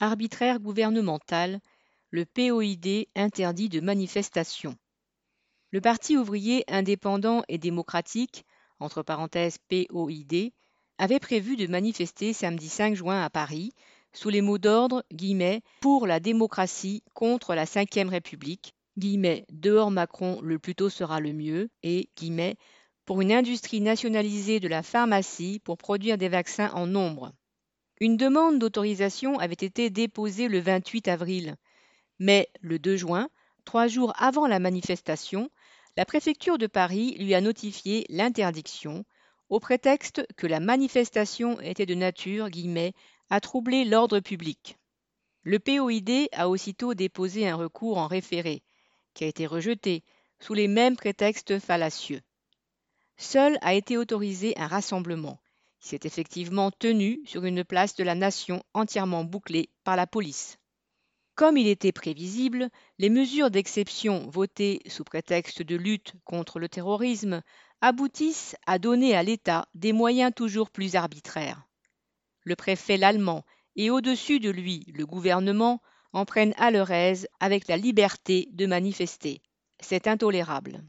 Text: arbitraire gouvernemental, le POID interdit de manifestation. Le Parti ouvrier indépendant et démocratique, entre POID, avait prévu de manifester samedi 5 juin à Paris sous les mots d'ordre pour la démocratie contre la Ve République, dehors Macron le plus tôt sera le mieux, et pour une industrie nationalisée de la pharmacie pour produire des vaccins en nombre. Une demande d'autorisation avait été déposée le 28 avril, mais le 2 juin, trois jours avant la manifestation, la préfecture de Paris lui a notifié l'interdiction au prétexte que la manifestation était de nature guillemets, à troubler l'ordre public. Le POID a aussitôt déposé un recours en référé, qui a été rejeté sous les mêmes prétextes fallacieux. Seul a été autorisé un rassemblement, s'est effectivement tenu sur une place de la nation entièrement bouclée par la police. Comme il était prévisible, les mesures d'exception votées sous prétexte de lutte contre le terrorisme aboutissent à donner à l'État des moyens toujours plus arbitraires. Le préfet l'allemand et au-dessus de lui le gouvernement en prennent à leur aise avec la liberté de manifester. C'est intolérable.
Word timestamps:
arbitraire 0.00 0.60
gouvernemental, 0.60 1.60
le 2.10 2.24
POID 2.24 3.08
interdit 3.16 3.68
de 3.68 3.80
manifestation. 3.80 4.76
Le 5.70 5.80
Parti 5.80 6.16
ouvrier 6.16 6.64
indépendant 6.68 7.42
et 7.48 7.58
démocratique, 7.58 8.44
entre 8.78 9.02
POID, 9.02 10.52
avait 10.98 11.18
prévu 11.18 11.56
de 11.56 11.66
manifester 11.66 12.32
samedi 12.32 12.68
5 12.68 12.94
juin 12.94 13.22
à 13.22 13.30
Paris 13.30 13.72
sous 14.12 14.28
les 14.28 14.42
mots 14.42 14.58
d'ordre 14.58 15.04
pour 15.80 16.06
la 16.06 16.20
démocratie 16.20 17.02
contre 17.14 17.54
la 17.54 17.64
Ve 17.64 18.08
République, 18.08 18.74
dehors 18.96 19.90
Macron 19.90 20.40
le 20.40 20.60
plus 20.60 20.76
tôt 20.76 20.88
sera 20.88 21.18
le 21.18 21.32
mieux, 21.32 21.68
et 21.82 22.08
pour 23.04 23.20
une 23.20 23.32
industrie 23.32 23.80
nationalisée 23.80 24.60
de 24.60 24.68
la 24.68 24.82
pharmacie 24.82 25.60
pour 25.64 25.76
produire 25.76 26.16
des 26.16 26.28
vaccins 26.28 26.70
en 26.74 26.86
nombre. 26.86 27.32
Une 28.00 28.16
demande 28.16 28.58
d'autorisation 28.58 29.38
avait 29.38 29.52
été 29.52 29.88
déposée 29.88 30.48
le 30.48 30.58
28 30.58 31.08
avril, 31.08 31.56
mais 32.18 32.48
le 32.60 32.78
2 32.78 32.96
juin, 32.96 33.28
trois 33.64 33.86
jours 33.86 34.12
avant 34.16 34.46
la 34.46 34.58
manifestation, 34.58 35.50
la 35.96 36.04
préfecture 36.04 36.58
de 36.58 36.66
Paris 36.66 37.16
lui 37.18 37.34
a 37.34 37.40
notifié 37.40 38.04
l'interdiction 38.08 39.04
au 39.48 39.60
prétexte 39.60 40.26
que 40.36 40.48
la 40.48 40.58
manifestation 40.58 41.60
était 41.60 41.86
de 41.86 41.94
nature 41.94 42.50
guillemets, 42.50 42.94
à 43.30 43.40
troubler 43.40 43.84
l'ordre 43.84 44.18
public. 44.18 44.76
Le 45.42 45.58
POID 45.58 46.28
a 46.32 46.48
aussitôt 46.48 46.94
déposé 46.94 47.48
un 47.48 47.54
recours 47.54 47.98
en 47.98 48.08
référé, 48.08 48.62
qui 49.12 49.24
a 49.24 49.28
été 49.28 49.46
rejeté 49.46 50.02
sous 50.40 50.54
les 50.54 50.66
mêmes 50.66 50.96
prétextes 50.96 51.58
fallacieux. 51.60 52.22
Seul 53.16 53.58
a 53.60 53.74
été 53.74 53.96
autorisé 53.96 54.54
un 54.58 54.66
rassemblement, 54.66 55.38
s'est 55.84 56.00
effectivement 56.04 56.70
tenu 56.70 57.20
sur 57.26 57.44
une 57.44 57.62
place 57.62 57.94
de 57.94 58.04
la 58.04 58.14
nation 58.14 58.62
entièrement 58.72 59.22
bouclée 59.22 59.68
par 59.84 59.96
la 59.96 60.06
police. 60.06 60.58
Comme 61.34 61.58
il 61.58 61.68
était 61.68 61.92
prévisible, 61.92 62.70
les 62.98 63.10
mesures 63.10 63.50
d'exception 63.50 64.26
votées 64.30 64.80
sous 64.86 65.04
prétexte 65.04 65.60
de 65.60 65.76
lutte 65.76 66.14
contre 66.24 66.58
le 66.58 66.70
terrorisme 66.70 67.42
aboutissent 67.82 68.56
à 68.66 68.78
donner 68.78 69.14
à 69.14 69.22
l'État 69.22 69.68
des 69.74 69.92
moyens 69.92 70.32
toujours 70.34 70.70
plus 70.70 70.96
arbitraires. 70.96 71.66
Le 72.44 72.56
préfet 72.56 72.96
l'allemand 72.96 73.44
et 73.76 73.90
au-dessus 73.90 74.40
de 74.40 74.48
lui 74.48 74.86
le 74.94 75.04
gouvernement 75.04 75.82
en 76.14 76.24
prennent 76.24 76.54
à 76.56 76.70
leur 76.70 76.92
aise 76.92 77.28
avec 77.40 77.68
la 77.68 77.76
liberté 77.76 78.48
de 78.52 78.64
manifester. 78.64 79.42
C'est 79.80 80.06
intolérable. 80.06 80.82